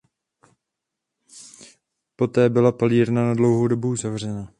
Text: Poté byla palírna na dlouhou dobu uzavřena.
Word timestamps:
Poté 2.15 2.49
byla 2.49 2.71
palírna 2.71 3.25
na 3.25 3.33
dlouhou 3.33 3.67
dobu 3.67 3.89
uzavřena. 3.89 4.49